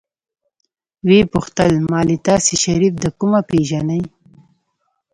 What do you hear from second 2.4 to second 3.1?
شريف د